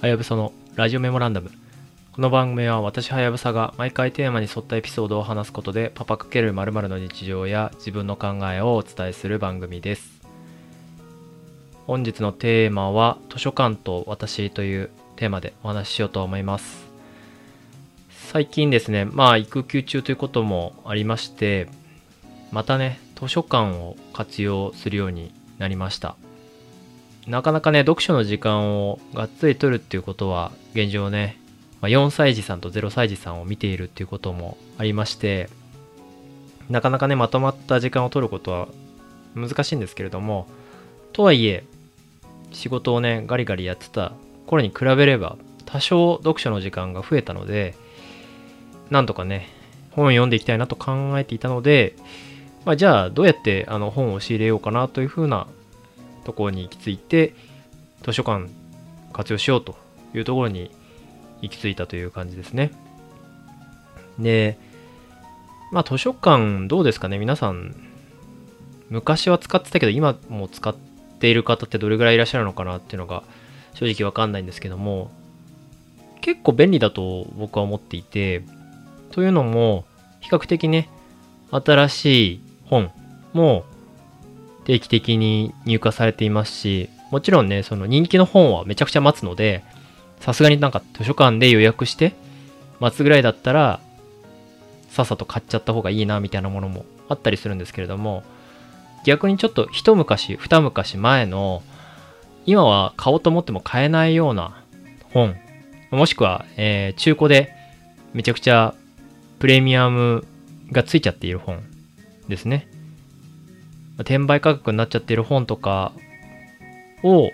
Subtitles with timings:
[0.00, 1.50] はやぶさのラジオメモランダム。
[2.12, 10.22] この番組は私はやぶさが毎回テーマに沿ったエピソードを話すことでパパ×〇〇の日常や自分の考えをお伝えする番組です。
[11.86, 16.86] 本日のテーマは図書館と私というテーマでお話ししようと思います。
[18.08, 21.68] 最近ですね、まあ育休中ということもありまして、
[22.52, 26.16] またね、図書館を活用するようになりました。
[27.30, 31.40] なかなかね、読書の時間をがっつり取るっていうことは、現状ね、
[31.80, 35.48] まあ、4歳児さんと0歳児さんを見ているっていうこともありまして、
[36.68, 38.66] なかなかね、まとまった時間を取ることは
[39.36, 40.48] 難しいんですけれども、
[41.12, 41.62] とはいえ、
[42.50, 44.10] 仕事をね、ガリガリやってた
[44.48, 45.36] 頃に比べれば、
[45.66, 47.76] 多少読書の時間が増えたので、
[48.90, 49.48] なんとかね、
[49.92, 51.94] 本を読んでいきたいなと考えていたので、
[52.64, 55.46] まあ、じゃあどうやってあの本を仕入れようかなというふうな
[56.24, 57.34] ところに行き着いて
[58.02, 58.48] 図書館
[59.12, 59.76] 活用しようと
[60.14, 60.70] いうところに
[61.42, 62.70] 行き着いたという感じですね。
[64.18, 64.58] で、
[65.72, 67.18] まあ図書館どうですかね？
[67.18, 67.74] 皆さん
[68.88, 70.74] 昔は使ってたけど今も使っ
[71.20, 73.22] ている方ってどれぐらいいらっしゃるのかなっていうのが
[73.74, 75.10] 正直わかんないんですけども
[76.20, 78.42] 結構便利だと僕は思っていて
[79.12, 79.84] というのも
[80.20, 80.88] 比較的ね
[81.50, 82.90] 新しい本
[83.32, 83.64] も
[84.70, 89.64] 定期的に入荷されていますし、もちろんね、その人気の本はめちゃくちゃ待つので、
[90.20, 92.14] さすがになんか図書館で予約して
[92.78, 93.80] 待つぐらいだったら、
[94.90, 98.22] さっさと買っちゃった方がいいなみたいなものもあったりするんですけれども、
[99.04, 101.64] 逆にちょっと一昔、二昔前の、
[102.46, 104.62] 今は買おうと思っても買えないような
[105.12, 105.34] 本、
[105.90, 107.52] もしくは、えー中古で
[108.14, 108.74] めちゃくちゃ
[109.40, 110.24] プレミアム
[110.70, 111.60] がついちゃっている本
[112.28, 112.68] ですね。
[114.00, 115.92] 転売価格になっちゃってる本とか
[117.02, 117.30] を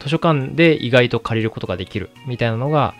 [0.00, 2.94] 図書館で意外と借りることができるみたいなのが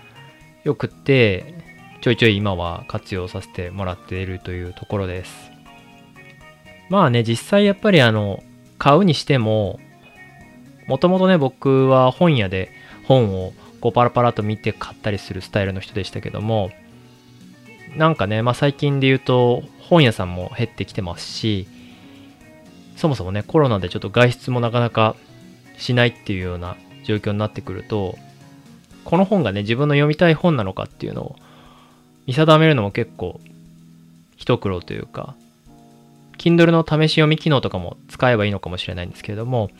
[0.64, 1.54] よくって
[2.00, 5.50] ちょいちょい今は活用させてもらっているというところです。
[6.88, 8.42] まあね、実際やっぱりあの、
[8.78, 9.78] 買うにしても、
[10.86, 12.70] もともとね、僕は本屋で
[13.04, 16.70] 本をこうパラパラと見て買ったりするスタイルの人でしたけども、
[17.96, 21.66] なんかね、まあ最近で言うと本屋さんも減ってきてますし、
[22.98, 25.14] そもそもね、コロナでちょっと外出もなかなか
[25.78, 28.18] しないっていうような状況になってくると、
[29.04, 31.36] この本がね、自分の読みたい本なのかっていうのを
[32.26, 33.40] 見定めるのも結構
[34.36, 35.36] 一苦労というか、
[36.38, 39.70] Kindle の試し読み機能とかも使えばいいのかもしれないんですけれども、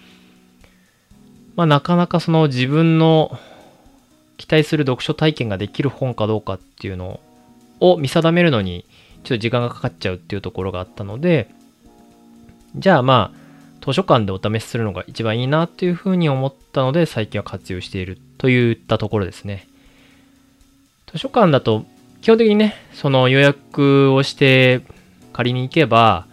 [1.57, 3.37] まあなかなかその自分の
[4.37, 7.19] 期待する読書体験ができる本かどうかっていうの
[7.81, 8.85] を見定めるのに
[9.25, 11.51] ちょっと時間がかかっちゃうっていうところがあったので、
[12.77, 13.39] じゃあまあ、
[13.85, 19.67] 図書館でお試しするのが一番いいなっていうふうに思ったので、最近は活用しているといったところですね。
[21.11, 21.85] 図書館だと、
[22.21, 24.83] 基本的にね、その予約をして
[25.33, 26.27] 借りに行けば、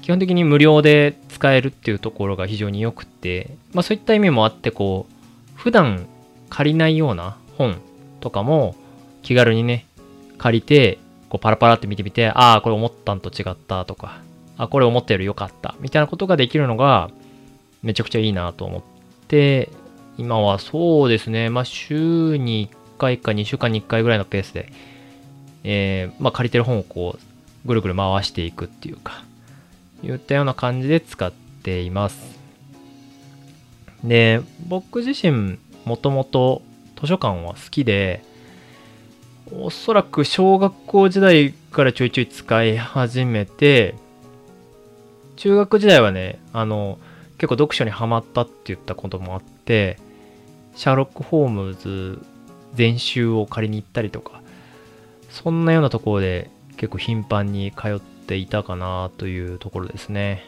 [0.00, 6.06] 基本的に無料で使えるっていうところが非常に良くて、まあそういった意味もあって、こう、普段
[6.48, 7.76] 借りないような本
[8.20, 8.76] とかも
[9.22, 9.86] 気軽にね、
[10.38, 14.20] 借りて、こうパラパラって見てみて、ああ、これ思ったんと違ったとか、
[14.56, 17.10] あ、これ思ったより良かった、みたいなことができるのが、
[17.82, 18.82] めちゃくちゃいいなと思っ
[19.28, 19.68] て、
[20.16, 24.72] 今はそうですね、まあ週に1回か2週間に1回ぐらいのペースで、
[25.64, 29.24] えー、まあ借りてる本をこう、ぐるぐる回していくっていうか、
[30.02, 31.32] 言ったような感じで使っ
[31.62, 32.38] ています。
[34.04, 36.62] で、僕自身、もともと
[37.00, 38.22] 図書館は好きで、
[39.52, 43.94] おそらく小学校時代からちょいちょい使い始めて、
[45.36, 46.98] 中学時代はね、あの、
[47.38, 49.98] 結構読書にハマったって言ったこともあって、
[50.76, 52.20] シャーロック・ホームズ
[52.74, 54.42] 全集を借りに行ったりとか、
[55.30, 60.46] そんなようなところで結構頻繁に通っていたかなというところですね。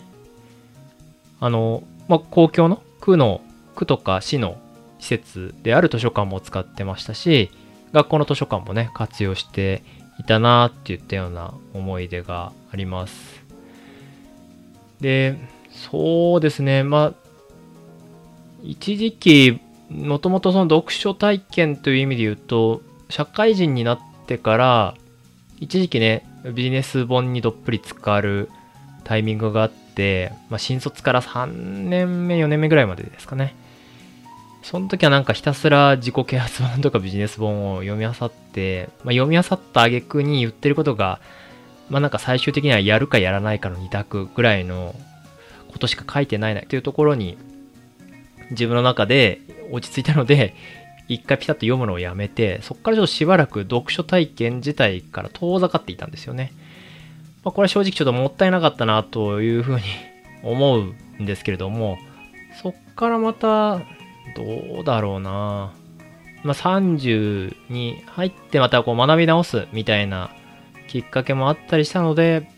[1.40, 3.40] あの、まあ、公共の区の、
[3.74, 4.56] 区とか市の
[4.98, 7.50] 施設である図書館も使ってましたし、
[7.92, 9.82] 学校の図書館もね、活用して
[10.18, 13.35] いたなって言ったような思い出があります。
[15.00, 15.36] で、
[15.70, 17.14] そうですね、まあ、
[18.62, 19.60] 一時期、
[19.90, 24.94] もともとその読書体験という意味で言うと、社会人になってから、
[25.60, 28.50] 一時期ね、ビジネス本にどっぷり浸かる
[29.04, 33.54] タイミングがあって、まあ、新卒から3年目、4年目ぐらいまでですかね。
[34.62, 41.20] その時はなんかひたすら自己啓発本とかビジネス本を読み漁って、まあ、読み漁った挙句に言ってることが、
[41.88, 44.94] まあなんか最終的にはやるかやらないかの二択ぐらいの
[45.72, 47.38] ことしか書いてないなというところに
[48.50, 49.40] 自分の中で
[49.70, 50.54] 落ち着いたので、
[51.08, 56.52] 一回ピタッと読むのをやめて、そこからちょっとしばらく読書体験自体から遠ざかっていたんですよね。
[57.44, 59.82] まあ、これは正直ちょっともったいなかったなというふうに
[60.42, 61.98] 思うんですけれども、
[62.60, 63.82] そっからまた、
[64.34, 65.72] どうだろうな
[66.42, 70.30] まあ、30に入ってまたこう学び直すみたいな
[70.88, 72.48] きっかけもあったりしたので、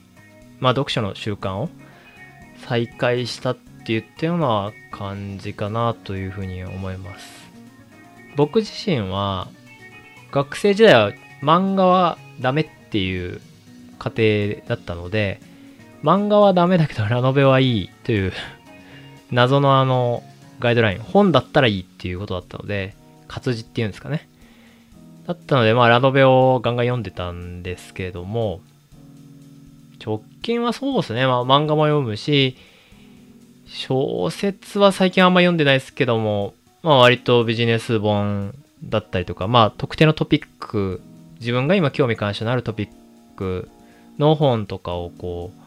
[0.61, 1.69] まあ、読書の習慣を
[2.67, 7.49] 再開したって言ったような感じかなというふうに思います。
[8.37, 9.49] 僕自身は
[10.31, 13.41] 学生時代は漫画はダメっていう
[13.99, 15.41] 家庭だったので、
[16.03, 18.33] 漫画はダメだけどラノベはいいという
[19.31, 20.23] 謎のあの
[20.61, 22.95] ガイドライン、本だったらいいっていうことだったので、
[23.29, 24.29] 活字っていうんですかね。
[25.29, 28.63] だったので、まあラノベをガンガン読んでたんですけども、
[30.03, 32.57] 直近はそうですね、まあ漫画も読むし、
[33.67, 41.03] 小説は最近あんま読んでないですけども、まあ割とビジネス本だったりとか、まあ特定のトピック、
[41.41, 42.89] 自分が今興味関心のあるトピッ
[43.37, 43.69] ク
[44.19, 45.59] の本とかをこう、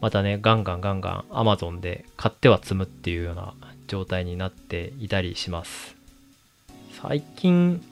[0.00, 3.54] またね、ガンガンガンガン Amazon で買っては積むっていうような
[3.88, 5.96] 状態になっていたりします。
[7.02, 7.82] 最近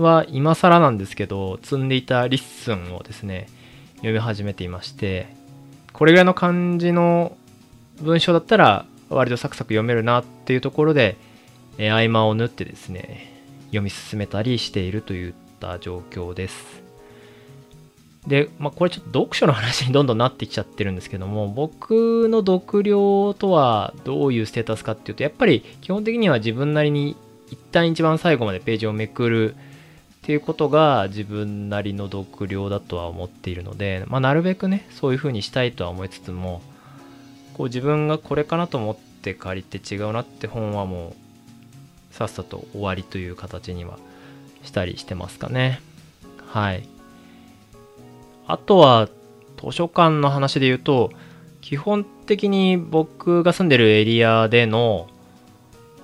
[0.00, 3.48] は今更なんですけど、積んでいたリッスンをですね、
[3.96, 5.28] 読み始めていまして、
[5.92, 7.36] これぐらいの感じの
[8.00, 11.16] 文章だったら割とサクサク読めるなっていうところで、
[11.78, 13.32] え合間を縫ってですね、
[13.66, 16.82] 読み進めたりしているといった状況です。
[18.26, 27.16] で、まあ、これちょっと読書の話にどんどんなってきちゃってるんですけども、僕の読量とはどういうステータスかっていうと、やっぱり基本的には自分なりに
[27.50, 29.56] 一旦一番最後までページをめくる
[30.28, 36.60] ていうことが自分なりの読量だとは思っているので、まあ、なるべくね、そういう風にしたいとは思いつつも、
[37.54, 41.16] こう自分がこれかなと思って借りて違うなって本はも
[42.12, 43.98] うさっさと終わりという形には
[44.64, 45.80] したりしてますかね。
[46.46, 46.86] はい。
[48.46, 49.08] あとは
[49.56, 51.10] 図書館の話で言うと、
[51.62, 55.08] 基本的に僕が住んでるエリアでの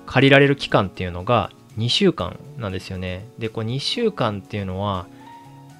[0.07, 3.25] 借りられる期間っていうのが2週間なんですよね。
[3.37, 5.05] で、こう2週間っていうのは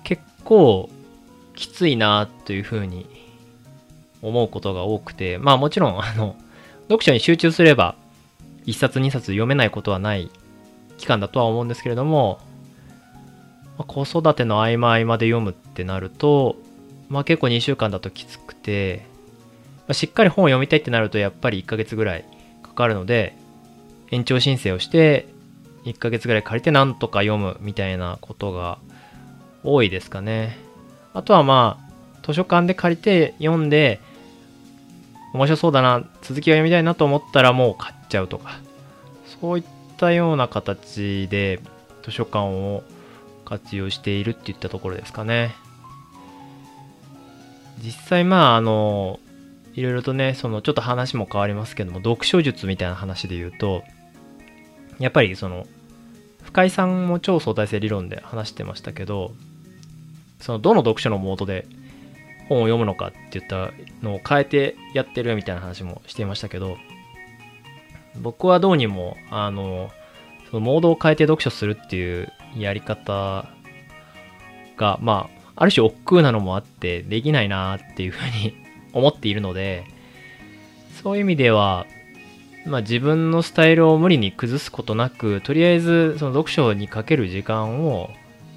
[0.03, 0.89] 結構
[1.55, 3.05] きついなというふうに
[4.21, 6.35] 思うことが多くて、まあもちろんあの、
[6.83, 7.95] 読書に集中すれば
[8.65, 10.29] 1冊2冊読めないことはない
[10.97, 12.39] 期間だとは思うんですけれども、
[13.77, 16.55] まあ、子育ての合間合間で読むってなると、
[17.09, 19.05] まあ結構2週間だときつくて、
[19.87, 22.25] まあ、しっかり本を読みたいってなるとやっぱり1ヶ月ぐらい
[22.63, 23.35] かかるので、
[24.11, 25.27] 延長申請をして
[25.85, 28.79] 1ヶ月ぐらい借りてなんとか読むみたいなことが
[29.63, 30.57] 多いですかね。
[31.13, 34.01] あとはまあ、図書館で借りて読んで、
[35.33, 38.59] 面白そうだな、続きを読みたいなと思ったらもう買っちゃうとか、
[39.41, 39.63] そういっ
[39.97, 41.59] たような形で
[42.03, 42.83] 図書館を
[43.45, 45.55] 活用しているっていったところですかね。
[47.83, 49.19] 実際まああの
[49.75, 53.83] いろいろとねそのちょっと話も変わりますけども読書術みたいな話で言うと
[54.99, 55.67] やっぱりその
[56.55, 59.33] 深井さんも超相対性理論で話してましたけど
[60.39, 61.67] そのどの読書のモードで
[62.47, 66.77] 本を読むのかって言ったのを変えてやってるみたいな話もしていましたけど
[68.21, 69.91] 僕はどうにもあの
[70.49, 73.49] そのモードを変えて読書するっていうやり方
[74.77, 78.55] が、まあ、ある種億劫なのもあって、できないなっていうふうに
[78.93, 79.85] 思っているので、
[81.01, 81.85] そういう意味では、
[82.65, 88.09] まあ自分のスタイルを無理に崩すことなく、とりあえずその読書にかける時間を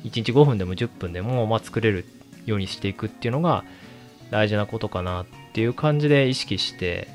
[0.05, 2.05] 1日5分でも10分でもまあ作れる
[2.47, 3.65] ようにしていくっていうのが
[4.31, 7.09] 大事なことかなっていう感じで意識して、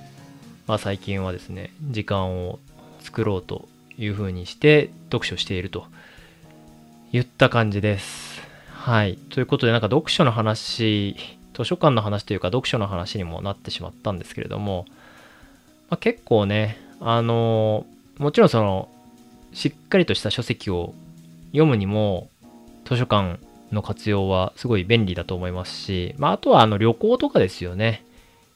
[0.67, 2.59] まあ最近はですね、時間を
[3.01, 5.85] 作ろうというふうにして読書していると
[7.11, 8.41] 言った感じです。
[8.71, 9.17] はい。
[9.29, 11.15] ということで、なんか読書の話、
[11.53, 14.85] 図書館の話というか読書の話にもなってしまったんですけれども、
[15.89, 17.85] まあ、結構ね、あの
[18.17, 18.87] もちろんその、
[19.51, 20.93] しっかりとした書籍を
[21.47, 22.29] 読むにも、
[22.85, 23.39] 図書館
[23.71, 28.05] の活用はすごい便利だと思いますし、まあ、あとはあの旅行とかですよね。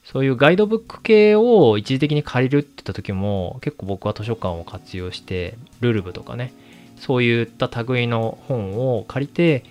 [0.06, 6.54] そういうガイドブック系を一時的に借りるって言った時も、結構僕は図書館を活用して、ルルブとかね、
[6.98, 9.64] そういった類の本を借りて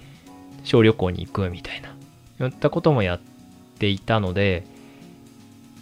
[0.65, 1.95] 小旅行に行くみたいな、
[2.39, 3.21] そういったこともやっ
[3.79, 4.67] ていたので、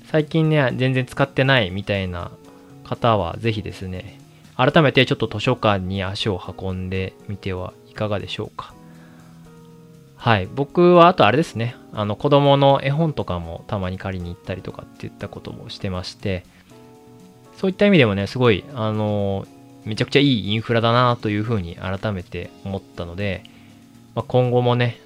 [0.07, 2.31] 最近ね、全然使ってないみたいな
[2.85, 4.19] 方はぜひですね、
[4.57, 8.75] 改めてちょっと図書館に足を運んでみてはいかがでしょうか。
[10.17, 10.49] はい。
[10.55, 11.77] 僕はあとあれですね。
[11.93, 16.45] あの子供の絵本とかもたまに借りに行ったりとかっていったこともしてまして、
[17.57, 19.47] そういった意味でもね、すごい、あの、
[19.85, 23.45] めちゃくちゃいいインフラだなというふうに改めて思ったので、
[24.15, 24.99] まあ、今後もね、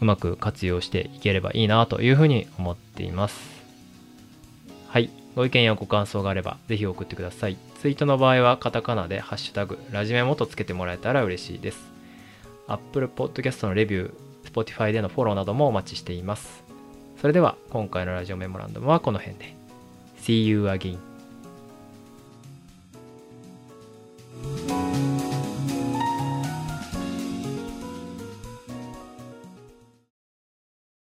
[0.00, 3.38] うまく活用していければいいなというふうに思っています。
[4.88, 5.10] はい。
[5.38, 7.56] ご意見やご感想があれば、ぜひ送ってください。
[7.80, 11.78] ツイートの場合は、カタカナで、ハッシュタグ、ラジメモとつけてもらえたら嬉しいです。
[12.66, 16.64] Apple Podcast のレビュー、Spotify でのフォローなどもお待ちしています。
[17.20, 19.54] それでは、今回のラジオメモランダムはこの辺で。
[20.22, 20.98] See you again.